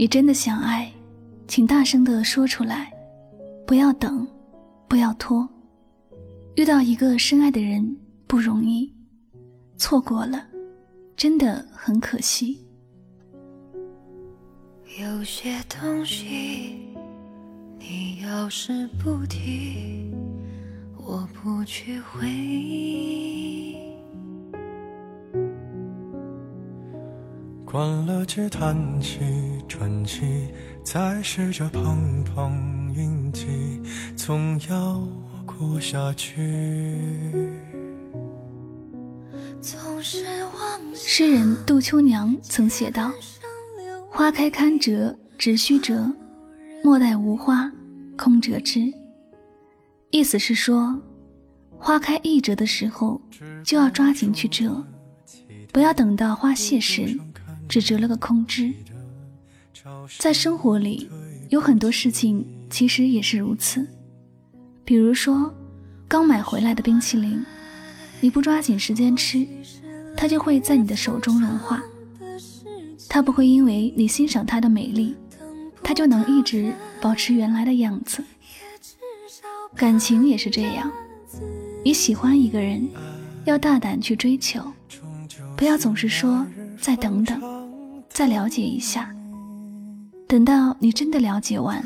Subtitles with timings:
[0.00, 0.90] 你真的想爱，
[1.46, 2.90] 请大声的说出来，
[3.66, 4.26] 不要等，
[4.88, 5.46] 不要拖。
[6.56, 8.90] 遇到一个深爱的人不容易，
[9.76, 10.46] 错过了，
[11.18, 12.66] 真的很可惜。
[14.98, 16.78] 有些东西，
[17.78, 20.10] 你要是不提，
[20.96, 23.76] 我不去回忆。
[27.70, 29.20] 关了机，叹气，
[29.68, 30.48] 喘气，
[30.82, 33.46] 再试着碰碰运气，
[34.16, 35.00] 总要
[35.46, 36.34] 过下去。
[40.92, 43.12] 诗人杜秋娘曾写道
[44.10, 46.12] ：“花开堪折直须折，
[46.82, 47.70] 莫待无花
[48.18, 48.92] 空折枝。”
[50.10, 51.00] 意思是说，
[51.78, 53.20] 花开易折的时候
[53.62, 54.84] 就要抓紧去折，
[55.72, 57.16] 不要等到花谢时。
[57.70, 58.74] 只折了个空枝。
[60.18, 61.08] 在生活里，
[61.50, 63.86] 有很多事情其实也是如此。
[64.84, 65.54] 比如说，
[66.08, 67.42] 刚买回来的冰淇淋，
[68.20, 69.46] 你不抓紧时间吃，
[70.16, 71.80] 它就会在你的手中融化。
[73.08, 75.14] 它不会因为你欣赏它的美丽，
[75.80, 78.24] 它就能一直保持原来的样子。
[79.76, 80.90] 感情也是这样，
[81.84, 82.88] 你喜欢一个人，
[83.44, 84.60] 要大胆去追求，
[85.56, 86.44] 不要总是说
[86.80, 87.40] 再等等。
[88.10, 89.14] 再了解一下，
[90.28, 91.82] 等到你真的了解完，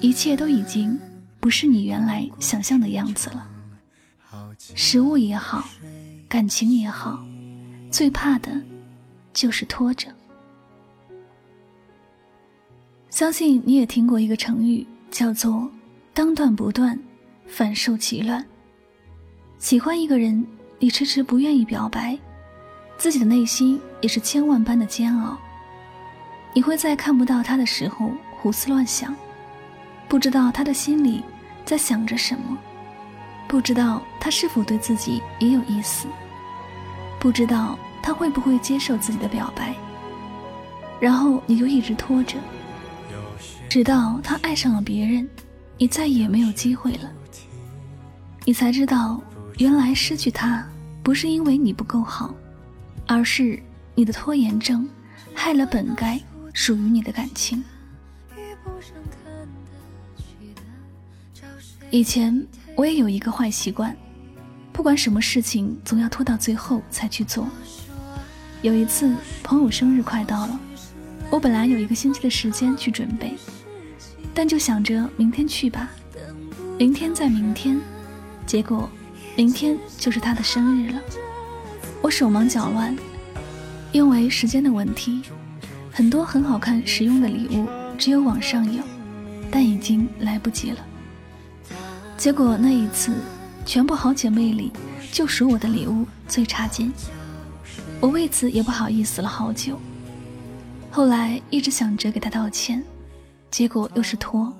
[0.00, 0.98] 一切都已经
[1.40, 3.48] 不是你原来想象的样子了。
[4.58, 5.64] 食物也好，
[6.28, 7.24] 感情也好，
[7.90, 8.60] 最怕的
[9.32, 10.08] 就是拖着。
[13.08, 15.70] 相信你也听过一个成语，叫做
[16.12, 16.98] “当断不断，
[17.46, 18.44] 反受其乱”。
[19.58, 20.44] 喜欢一个人，
[20.78, 22.18] 你迟迟不愿意表白，
[22.98, 25.36] 自己的内心也是千万般的煎熬。
[26.52, 29.14] 你会在看不到他的时候胡思乱想，
[30.08, 31.22] 不知道他的心里
[31.64, 32.56] 在想着什么，
[33.46, 36.06] 不知道他是否对自己也有意思，
[37.20, 39.74] 不知道他会不会接受自己的表白。
[40.98, 42.38] 然后你就一直拖着，
[43.68, 45.28] 直到他爱上了别人，
[45.76, 47.12] 你再也没有机会了。
[48.46, 49.20] 你才知道，
[49.58, 50.66] 原来失去他
[51.02, 52.34] 不是因为你不够好，
[53.04, 53.60] 而是
[53.94, 54.88] 你的拖延症
[55.34, 56.20] 害了本该。
[56.58, 57.62] 属于你的感情。
[61.90, 63.94] 以前我也有一个坏习惯，
[64.72, 67.46] 不管什么事情，总要拖到最后才去做。
[68.62, 70.58] 有一次朋友生日快到了，
[71.28, 73.34] 我本来有一个星期的时间去准备，
[74.32, 75.90] 但就想着明天去吧，
[76.78, 77.78] 明天再明天，
[78.46, 78.88] 结果
[79.36, 81.02] 明天就是他的生日了。
[82.02, 82.96] 我手忙脚乱，
[83.92, 85.22] 因为时间的问题。
[85.90, 88.82] 很多很好看、实用的礼物，只有网上有，
[89.50, 90.78] 但已经来不及了。
[92.18, 93.14] 结果那一次，
[93.64, 94.70] 全部好姐妹里，
[95.10, 96.92] 就属我的礼物最差劲。
[97.98, 99.80] 我为此也不好意思了好久。
[100.90, 102.82] 后来一直想着给她道歉，
[103.50, 104.52] 结果又是拖，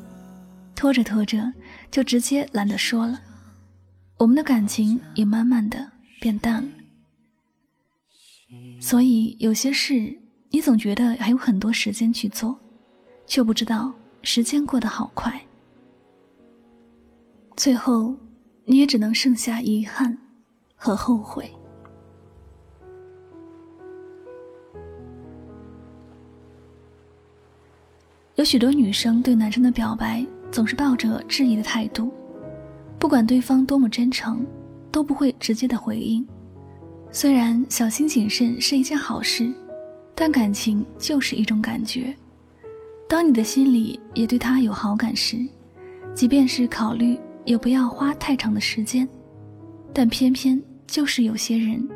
[0.74, 1.52] 拖着拖着
[1.90, 3.20] 就直接懒得说了。
[4.16, 6.68] 我们的感情也慢慢的变淡了。
[8.80, 10.16] 所以有些事。
[10.48, 12.58] 你总觉得还有很多时间去做，
[13.26, 13.92] 却不知道
[14.22, 15.38] 时间过得好快。
[17.56, 18.14] 最后，
[18.64, 20.16] 你也只能剩下遗憾
[20.74, 21.50] 和后悔。
[28.36, 32.10] 有许多女生对男生的表白总是抱着质疑的态度，
[32.98, 34.46] 不管对方多么真诚，
[34.90, 36.26] 都不会直接的回应。
[37.18, 39.50] 虽然小心谨慎是一件好事。
[40.14, 42.14] 但感情就是一种感觉，
[43.08, 45.38] 当你的心里也对他有好感时，
[46.14, 49.08] 即便是考虑，也不要花太长的时间。
[49.94, 51.86] 但偏偏就是有些人，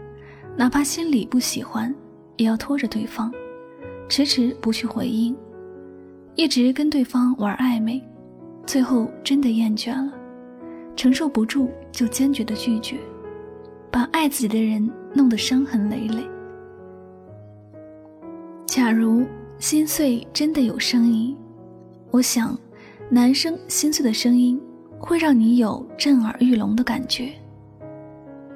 [0.57, 1.95] 哪怕心里不喜欢，
[2.39, 3.31] 也要拖着对方，
[4.09, 5.37] 迟迟不去回应，
[6.35, 8.03] 一直跟对方玩暧昧，
[8.67, 10.13] 最后真的厌倦了，
[10.97, 12.97] 承受不住就坚决的拒绝，
[13.91, 16.23] 把爱自己的人弄得伤痕累累。
[18.67, 19.25] 假如
[19.59, 21.37] 心碎真的有声音，
[22.11, 22.59] 我想，
[23.09, 24.61] 男生心碎的声音
[24.99, 27.33] 会让你有震耳欲聋的感觉。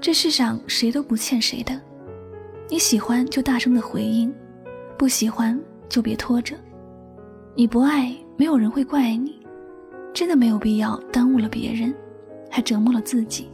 [0.00, 1.80] 这世上谁都不欠谁的，
[2.68, 4.32] 你喜欢就大声的回应，
[4.96, 5.58] 不喜欢
[5.88, 6.54] 就别拖着。
[7.56, 9.40] 你不爱，没有人会怪你，
[10.12, 11.94] 真的没有必要耽误了别人，
[12.50, 13.48] 还折磨了自己。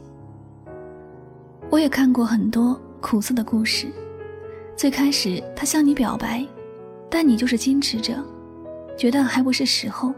[1.69, 3.87] 我也看过很多苦涩的故事。
[4.75, 6.45] 最开始他向你表白，
[7.09, 8.15] 但你就是矜持着，
[8.97, 10.13] 觉得还不是时候，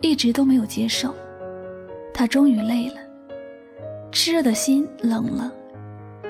[0.00, 1.14] 一直都没有接受。
[2.12, 2.96] 他终于累了，
[4.10, 5.50] 炽热的心冷了。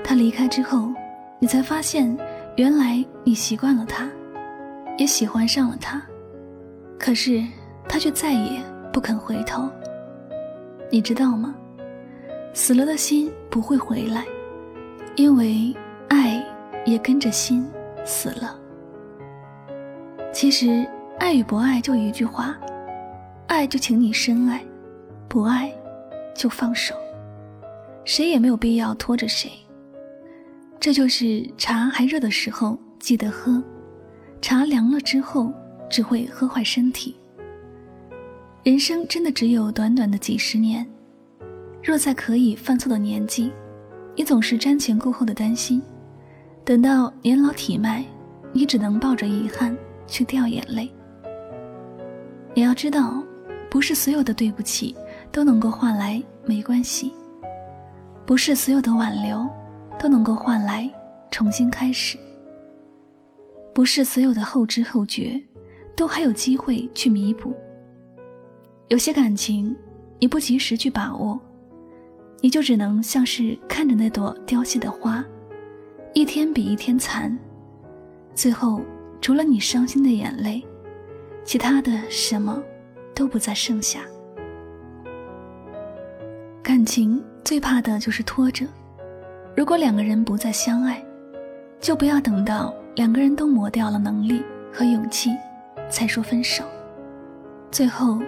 [0.03, 0.89] 他离开之后，
[1.39, 2.17] 你才发现，
[2.55, 4.09] 原来你习惯了他，
[4.97, 6.01] 也喜欢上了他。
[6.97, 7.43] 可是
[7.87, 8.61] 他却再也
[8.91, 9.69] 不肯回头。
[10.89, 11.53] 你知道吗？
[12.53, 14.25] 死了的心不会回来，
[15.15, 15.75] 因为
[16.09, 16.43] 爱
[16.85, 17.65] 也跟着心
[18.03, 18.59] 死了。
[20.31, 20.87] 其实，
[21.19, 22.57] 爱与不爱就一句话：
[23.47, 24.63] 爱就请你深爱，
[25.27, 25.71] 不爱
[26.35, 26.95] 就放手。
[28.03, 29.51] 谁也没有必要拖着谁。
[30.79, 33.63] 这就是茶还热的时候记得喝，
[34.41, 35.53] 茶凉了之后
[35.89, 37.15] 只会喝坏身体。
[38.63, 40.85] 人生真的只有短短的几十年。
[41.83, 43.51] 若在可以犯错的年纪，
[44.15, 45.81] 你总是瞻前顾后的担心，
[46.63, 48.05] 等到年老体迈，
[48.51, 49.75] 你只能抱着遗憾
[50.05, 50.89] 去掉眼泪。
[52.53, 53.23] 你要知道，
[53.69, 54.95] 不是所有的对不起
[55.31, 57.11] 都能够换来没关系，
[58.23, 59.47] 不是所有的挽留
[59.97, 60.87] 都能够换来
[61.31, 62.15] 重新开始，
[63.73, 65.41] 不是所有的后知后觉
[65.95, 67.51] 都还有机会去弥补。
[68.89, 69.75] 有些感情，
[70.19, 71.39] 你不及时去把握。
[72.43, 75.23] 你就只能像是看着那朵凋谢的花，
[76.13, 77.33] 一天比一天残，
[78.35, 78.81] 最后
[79.21, 80.61] 除了你伤心的眼泪，
[81.45, 82.61] 其他的什么
[83.15, 84.01] 都不再剩下。
[86.61, 88.67] 感情最怕的就是拖着，
[89.55, 91.01] 如果两个人不再相爱，
[91.79, 95.29] 就不要等到两个人都磨掉了能力和勇气，
[95.89, 96.65] 才说分手，
[97.71, 98.19] 最后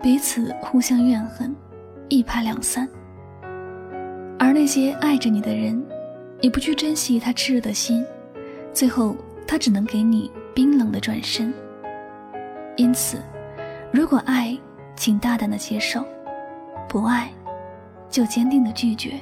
[0.00, 1.52] 彼此互相怨恨，
[2.08, 2.88] 一拍两散。
[4.54, 5.84] 那些爱着你的人，
[6.40, 8.06] 你不去珍惜他炽热的心，
[8.72, 9.16] 最后
[9.48, 11.52] 他只能给你冰冷的转身。
[12.76, 13.18] 因此，
[13.92, 14.56] 如果爱，
[14.94, 16.02] 请大胆的接受；
[16.88, 17.28] 不爱，
[18.08, 19.18] 就坚定的拒绝。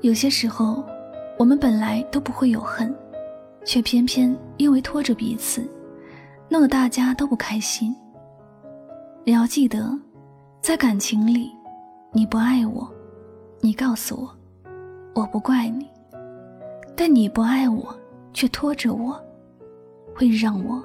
[0.00, 0.84] 有些时候，
[1.38, 2.92] 我们本来都不会有恨，
[3.64, 5.64] 却偏偏因为拖着彼此，
[6.48, 7.94] 弄得大家都不开心。
[9.22, 9.96] 你要记得，
[10.60, 11.52] 在感情里，
[12.10, 12.92] 你不爱我。
[13.64, 14.36] 你告诉我，
[15.14, 15.88] 我不怪你，
[16.96, 17.96] 但你不爱我，
[18.34, 19.16] 却拖着我，
[20.16, 20.82] 会让我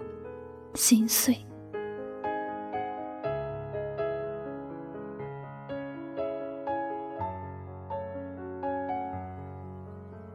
[0.75, 1.35] 心碎。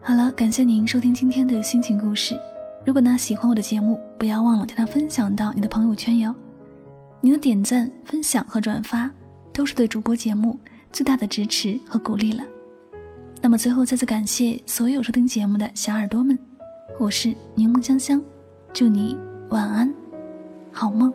[0.00, 2.36] 好了，感谢您收听今天的心情故事。
[2.84, 6.34] 如果呢喜欢我的节目，不要忘了将它分享到你的朋友圈哟。
[7.20, 9.08] 您的点赞、分享和转发，
[9.52, 10.58] 都是对主播节目。
[10.92, 12.44] 最大的支持和鼓励了。
[13.40, 16.38] 那么最后再次感谢所有收听节目的小耳朵们，
[16.98, 18.22] 我是柠檬香香，
[18.72, 19.16] 祝你
[19.48, 19.92] 晚安，
[20.70, 21.12] 好梦。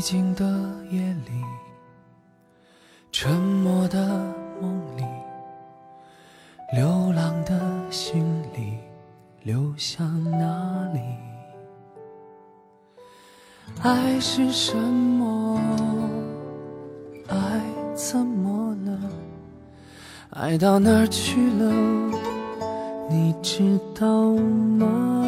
[0.00, 0.46] 寂静的
[0.90, 1.44] 夜里，
[3.12, 3.98] 沉默的
[4.58, 5.04] 梦里，
[6.74, 7.60] 流浪的
[7.90, 8.24] 心
[8.54, 8.78] 里，
[9.42, 11.00] 流向哪里？
[13.82, 15.60] 爱是什么？
[17.28, 17.60] 爱
[17.94, 18.98] 怎么了？
[20.30, 21.70] 爱到哪儿去了？
[23.10, 24.32] 你知道
[24.78, 25.26] 吗？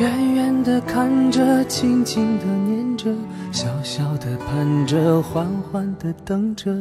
[0.00, 3.10] 远远的看着，轻轻的念着，
[3.52, 6.74] 小小的盼着，缓缓的等着，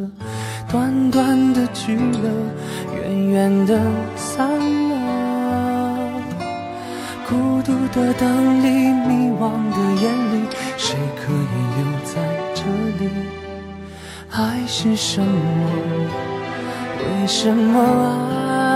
[0.71, 2.29] 短短的聚了，
[2.95, 3.77] 远远的
[4.15, 6.09] 散了。
[7.27, 8.69] 孤独的灯里，
[9.05, 10.47] 迷惘的眼里，
[10.77, 12.15] 谁可以留在
[12.55, 12.63] 这
[13.03, 13.09] 里？
[14.31, 15.27] 爱是什么？
[16.99, 18.68] 为什么爱？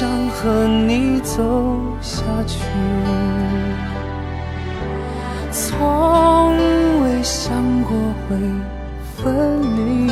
[0.00, 2.56] 想和你走下去，
[5.50, 6.56] 从
[7.02, 7.52] 未想
[7.82, 7.94] 过
[8.26, 8.34] 会
[9.14, 10.10] 分离。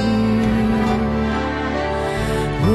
[2.66, 2.68] 温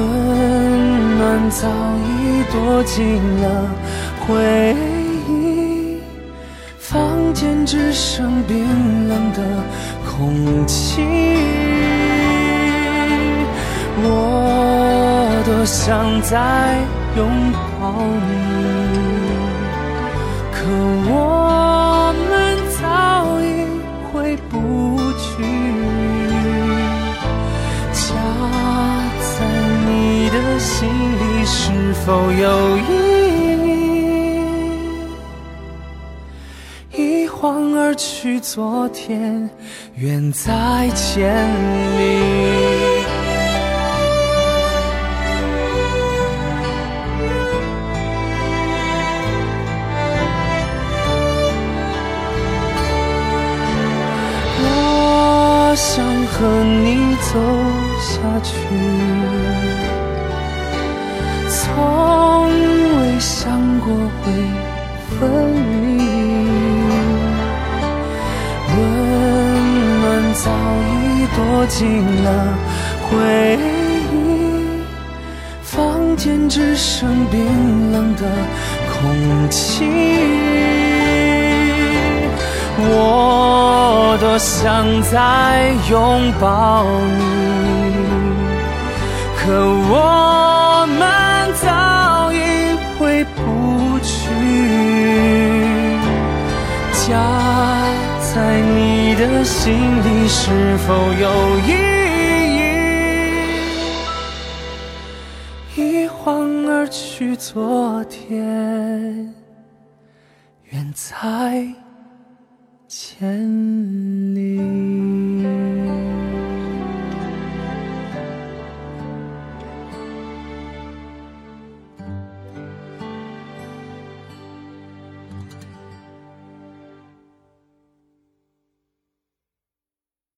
[1.19, 1.67] 暖早
[2.01, 3.45] 已躲进了
[4.21, 4.75] 回
[5.29, 6.01] 忆，
[6.79, 9.39] 房间只剩冰冷的
[10.03, 11.03] 空气。
[14.01, 14.49] 我。
[15.45, 16.77] 多想再
[17.15, 18.31] 拥抱你
[20.51, 20.65] 可
[21.11, 21.11] 我
[22.29, 22.31] 们
[22.81, 22.81] 早
[23.39, 23.43] 已
[24.11, 24.11] 回
[24.49, 24.53] 不
[25.19, 25.23] 去
[27.93, 28.01] 家
[29.19, 29.35] 在
[29.85, 29.89] 你
[30.31, 32.81] 的心里是否有意
[36.97, 36.97] 义？
[36.97, 39.49] 一晃而去昨天
[39.97, 41.47] 远在千
[41.97, 42.22] 里
[56.35, 57.39] 和你走
[58.01, 58.11] 下
[58.41, 58.53] 去，
[61.47, 62.49] 从
[62.97, 63.87] 未想过
[64.19, 64.31] 会
[65.09, 65.19] 分
[65.83, 65.87] 离。
[68.75, 68.75] 温
[70.01, 70.49] 暖早
[70.89, 70.91] 已
[71.35, 71.37] 躲
[71.67, 71.81] 进
[72.23, 72.27] 了
[73.03, 73.07] 回
[74.11, 74.13] 忆，
[75.61, 75.71] 房
[76.17, 78.21] 间只剩冰冷的
[78.91, 78.93] 空
[79.49, 79.85] 气。
[82.75, 87.21] 我多想再拥抱你，
[89.37, 89.43] 可
[89.91, 92.35] 我们早已
[92.97, 94.09] 回不去。
[97.05, 97.09] 家
[98.33, 99.61] 在你的心
[100.03, 101.29] 里是否有
[101.67, 101.69] 意
[105.75, 105.75] 义？
[105.75, 109.31] 一晃而去，昨天
[110.71, 111.67] 远在。
[112.95, 114.22] 前